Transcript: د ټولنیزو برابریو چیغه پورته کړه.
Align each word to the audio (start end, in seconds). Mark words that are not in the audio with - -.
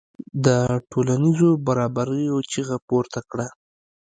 د 0.45 0.47
ټولنیزو 0.91 1.49
برابریو 1.67 2.35
چیغه 2.51 2.77
پورته 2.87 3.19
کړه. 3.29 3.47